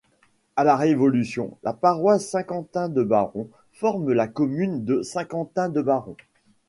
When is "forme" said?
3.71-4.13